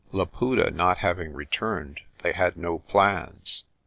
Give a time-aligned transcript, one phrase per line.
[0.11, 3.65] Laputa not having returned, they had no plans.